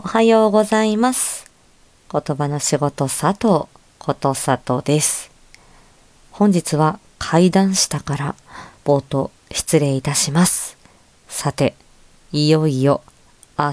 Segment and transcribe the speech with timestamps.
[0.00, 1.50] おはようございます。
[2.12, 3.66] 言葉の仕事佐藤
[3.98, 5.28] こと佐藤です。
[6.30, 8.36] 本日は階段下から
[8.84, 10.76] 冒頭失礼いたします。
[11.26, 11.74] さて、
[12.30, 13.02] いよいよ
[13.58, 13.72] 明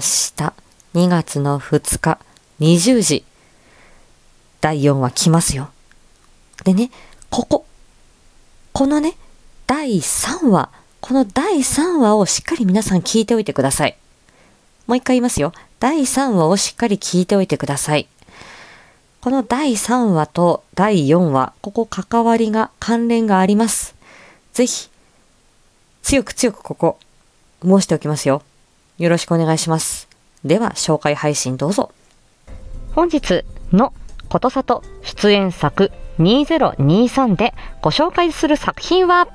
[0.94, 2.18] 2月の2日
[2.58, 3.24] 20時
[4.60, 5.70] 第4話来ますよ。
[6.64, 6.90] でね、
[7.30, 7.66] ここ、
[8.72, 9.16] このね、
[9.68, 10.70] 第3話、
[11.00, 13.96] この第3話をしっかり皆さん聞いておいてください。
[14.86, 15.52] もう一回言いますよ。
[15.80, 18.08] 第3話をしっかり聞いておいてください。
[19.20, 23.96] この第3話と第4話、ここ関わりが、関連があります。
[24.52, 24.88] ぜひ、
[26.02, 26.98] 強く強くここ、
[27.62, 28.42] 申しておきますよ。
[28.98, 30.08] よろしくお願いします。
[30.44, 31.90] では、紹介配信どうぞ。
[32.94, 33.92] 本日の
[34.28, 39.28] ことさと出演作2023でご紹介する作品は？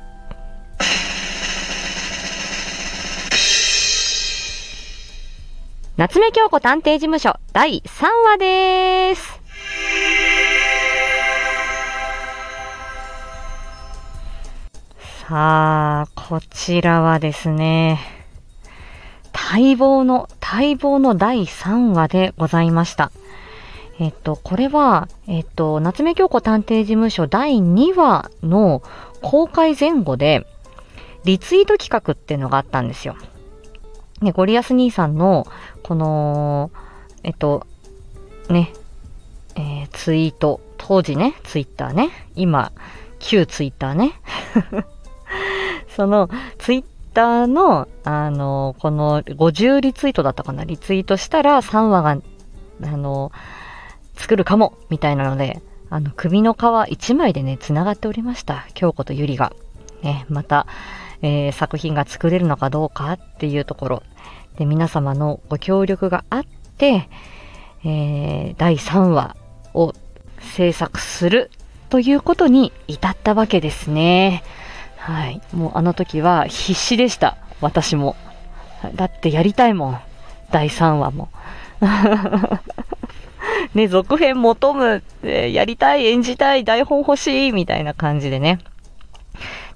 [6.01, 9.39] 夏目京子探偵事務所第3話です。
[15.27, 17.99] さあ、こちらはですね、
[19.31, 23.11] 待望の、待望の第3話でございました。
[23.99, 28.81] えっと、これは、えっと、夏目京子探偵事務所第2話の
[29.21, 30.47] 公開前後で、
[31.25, 33.15] リツイート企画っていうのがあったんですよ。
[34.21, 35.47] ね、ゴリアス兄さんの、
[35.83, 36.71] この、
[37.23, 37.65] えっと、
[38.49, 38.73] ね、
[39.55, 42.71] えーツイート、当時ね、ツイッターね、今、
[43.19, 44.13] 旧ツイッターね。
[45.95, 46.83] その、ツイッ
[47.13, 52.17] ターの、あの、この50リツイートだったかな、リツイートしたら3話が、
[52.83, 53.31] あの、
[54.15, 58.65] 作るかも、みたいなので、あの、首の皮1枚でね、繋がっておりました。
[58.73, 59.53] 京子とゆりが。
[60.01, 60.65] ね、また、
[61.21, 64.03] えー作品が作れるのかどうかっていうところ。
[64.57, 66.45] で、皆様のご協力があっ
[66.77, 67.07] て、
[67.83, 69.35] えー第3話
[69.73, 69.93] を
[70.39, 71.51] 制作する
[71.89, 74.43] ということに至ったわけですね。
[74.97, 75.41] はい。
[75.53, 77.37] もうあの時は必死でした。
[77.59, 78.15] 私も。
[78.95, 79.99] だってやりたいもん。
[80.51, 81.29] 第3話も。
[83.73, 88.59] ね、続編求むって、やりたい、演じたい、台本欲しい、みたいな感じでね。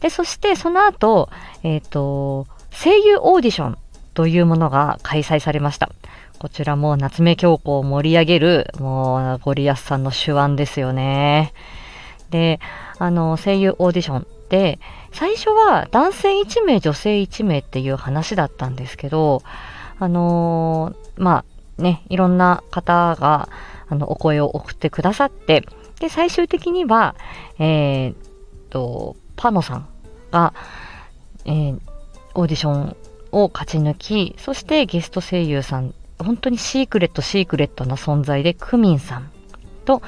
[0.06, 1.30] で、そしてその後、
[1.64, 3.78] えっ、と、声優オーディション
[4.14, 5.90] というものが開催されました。
[6.38, 11.54] こちらも夏目鏡子を盛り上げる、もう、ゴリアスさんの手腕ですよね。
[12.30, 12.60] で、
[13.00, 14.78] あの、声優オーディションで、
[15.12, 19.42] 最初は男性1名、女性1名っていう話だったんですけど、
[19.98, 21.44] あのーま
[21.80, 23.50] あね、いろんな方が、
[23.90, 25.66] あの、お声を送ってくださって、
[26.00, 27.16] で、最終的には、
[27.58, 28.16] えーっ
[28.70, 29.88] と、パノさん
[30.36, 30.54] が、
[31.46, 31.80] えー
[32.38, 32.98] オーディション
[33.32, 39.32] を勝ち抜き、そしてゲスト声優さん、本当にシークレット、シークレットな存在で、クミンさん
[39.86, 40.02] と、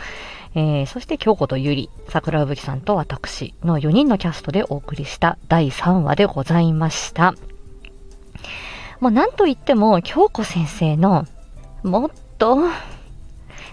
[0.56, 7.34] えーそして京子とゆり、桜吹さんと私の4人のキャストでお送りした第3話でございました。
[9.00, 11.26] もうなんといっても、京子先生の、
[11.84, 12.58] もっと、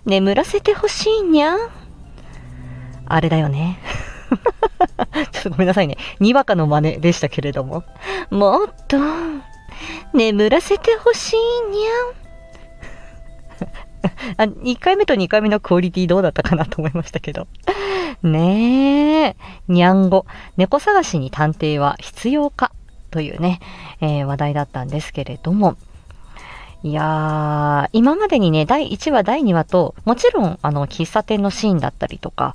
[0.07, 1.57] 眠らせてほしいにゃ。
[3.07, 3.81] あれだよね。
[5.51, 5.97] ごめんなさいね。
[6.21, 7.85] にわかの真似でしたけれども。
[8.31, 8.99] もっと、
[10.13, 11.37] 眠らせてほしい
[11.71, 12.25] にゃ。
[14.39, 17.47] あ、1回目と2回目のクオリティどうだったかなと思いましたけど。
[18.23, 19.37] ねえ。
[19.69, 20.27] にゃんご。
[20.57, 22.73] 猫探しに探偵は必要か？
[23.11, 23.61] というね、
[24.01, 25.77] えー話題だったんですけれども。
[26.85, 32.55] いやー、今までにね、第1話、第2話と、もちろん、あの、喫茶店のシーンだったりとか、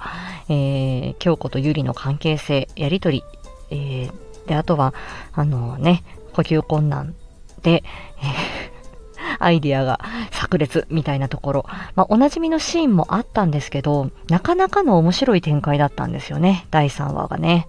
[0.50, 3.24] えー、京子とゆりの関係性、やりとり、
[3.72, 4.94] えー、で、あとは、
[5.34, 6.04] あのね、
[6.34, 7.16] 呼吸困難
[7.64, 7.84] で、
[8.22, 8.80] えー
[9.40, 10.00] アイディアが
[10.32, 11.66] 炸裂みたいなところ、
[11.96, 17.68] まあ、おなじみのシーンもあったんですけど、なかなかの面白い展開だったんですよね、第3話がね。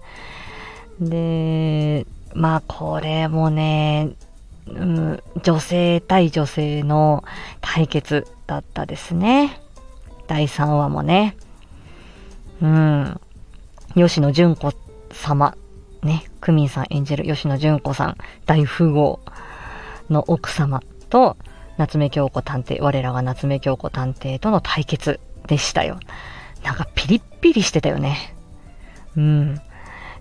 [0.99, 4.11] で、まあ、これもね、
[4.67, 7.23] うん、女性対女性の
[7.61, 9.59] 対決だったですね。
[10.27, 11.35] 第3話もね。
[12.61, 13.19] うん。
[13.95, 14.73] 吉野純子
[15.11, 15.55] 様、
[16.03, 19.19] ね、クミンさん演じる吉野純子さん、大富豪
[20.09, 21.37] の奥様と、
[21.77, 25.99] 夏目京子探偵、我らが夏目京子探偵との対決でしたよ。
[26.63, 28.35] なんかピリッピリしてたよね。
[29.17, 29.61] うん。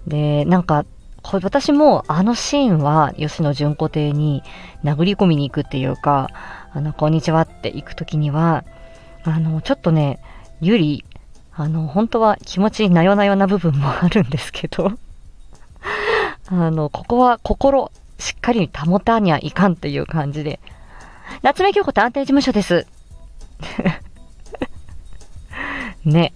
[0.07, 0.85] で、なんか、
[1.23, 4.43] これ私もあのシーンは吉野純子邸に
[4.85, 6.29] 殴り込みに行くっていうか、
[6.73, 8.65] あの、こんにちはって行くときには、
[9.25, 10.19] あの、ちょっとね、
[10.61, 11.05] ゆり、
[11.53, 14.93] あの、本当は気持ちなよなよな部分もあるんですけど、
[16.49, 20.61] あの、ここは心、しっかり保たにゃいかんっていう感じで、
[21.43, 22.87] 夏目京子探偵事務所です。
[26.05, 26.33] ね。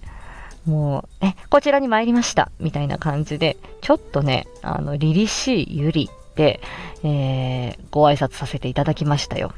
[0.65, 2.51] もう、え、こちらに参りました。
[2.59, 6.59] みたいな感じで、ちょっとね、あの、凛々しいゆりで、
[7.03, 9.53] えー、ご挨拶させていただきましたよ。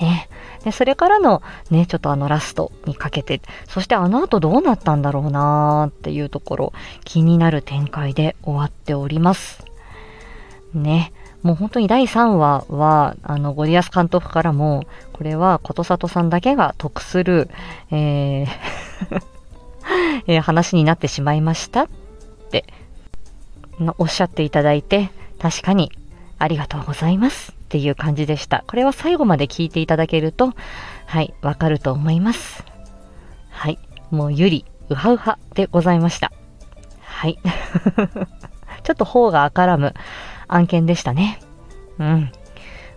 [0.00, 0.28] ね。
[0.64, 6.72] で、それからの、ね、ちょっとあのラストにかけて、そしてあの後どうなったんだろうなーっていうところ、
[7.04, 9.64] 気になる展開で終わっております。
[10.74, 11.12] ね。
[11.42, 14.84] もう本当に第3話は、あの、ゴリアス監督からも、
[15.14, 17.48] これはことさとさんだけが得する、
[17.90, 18.46] えー
[20.26, 21.88] えー話になってしまいましたっ
[22.50, 22.64] て、
[23.98, 25.90] おっしゃっていただいて、確かに
[26.38, 28.64] ありがとうございますっていう感じでした。
[28.66, 30.52] これは最後まで聞いていただけると、
[31.06, 32.64] はい、わかると思います。
[33.50, 33.78] はい、
[34.10, 36.32] もうゆり、うはうはでございました。
[37.00, 37.38] はい。
[38.82, 39.94] ちょっと方が明らむ
[40.48, 41.38] 案件でしたね。
[41.98, 42.32] うん。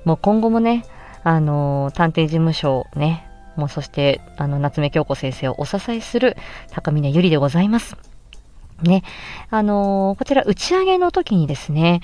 [0.06, 0.86] もう今後もね、
[1.24, 6.38] あのー探偵事務所をね、もうそして、あの、夏目京子先生をお支えする
[6.72, 7.96] 高峰ゆりでございます。
[8.82, 9.04] ね、
[9.50, 12.02] あのーこちら打ち上げの時にですね、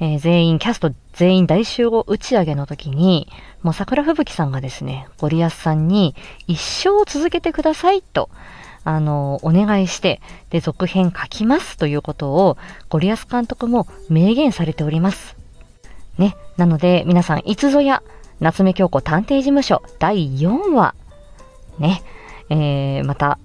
[0.00, 3.28] えー全員、キャスト全員大集合打ち上げの時に、
[3.62, 6.14] もう桜吹雪さんがですね、ゴリアスさんに
[6.46, 8.30] 一生続けてくださいと、
[8.84, 10.20] あのーお願いして、
[10.50, 12.56] で、続編書きますということを、
[12.88, 15.36] ゴリアス監督も明言されております。
[16.18, 18.02] ね、なので皆さんいつぞや、
[18.42, 20.96] 夏目鏡子探偵事務所第4話、
[21.78, 22.02] ね、
[22.50, 23.38] えー、また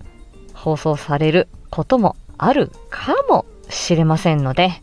[0.53, 4.81] 放送されることもあるかもしれませんので、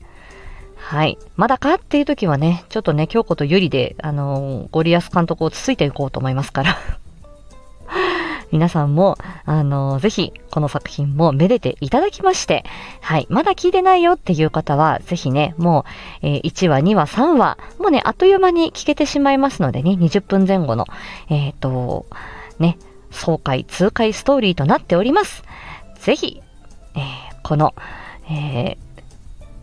[0.77, 1.19] はい。
[1.35, 6.77] まだかっていう時はね、ちょっとね、鏡子とゆりで、あのーゴリアス監督をつついていこうと思いますから。
[8.53, 12.65] 皆さんも、あのぜひ、この作品もめでていただきまして、
[13.01, 13.27] はい。
[13.31, 15.85] まだ聞いてないよっていう方は、ぜひね、も
[16.23, 20.87] う、えー1話、2話、3話、もうね、あっという間に聞けてしまいますのでね、20分前後の、
[21.31, 22.07] えっ、と、
[22.59, 22.79] ね、
[23.11, 25.45] 爽快、痛快ストーリーとなっております。
[25.99, 26.41] ぜひ、
[26.95, 27.03] えー
[27.43, 27.75] この、
[28.31, 28.85] えー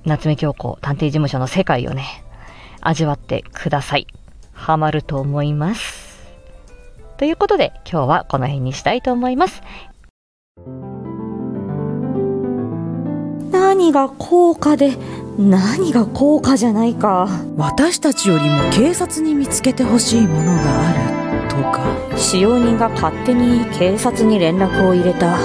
[0.03, 2.23] 夏目京子探偵事務所の世界をね、
[2.81, 4.07] 味わってください。
[4.51, 6.00] ハマると思います。
[7.21, 9.61] ということで、今日はこの辺にしたいと思います。
[13.51, 14.97] 何が高価で、
[15.37, 17.29] 何が高価じゃないか。
[17.57, 25.37] 私たちよりも警察に見つけてほしいものがあるとか使用人が勝手に警察に連絡を入れた。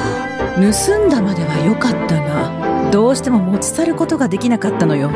[0.55, 0.63] 盗
[1.07, 5.11] んだまでは良かったがどうしても持ち去ることができなかったのよ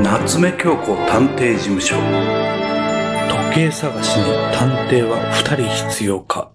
[0.00, 1.96] 夏目京子探偵事務所
[3.58, 4.24] 家探しに
[4.54, 6.52] 探偵は二人必要か？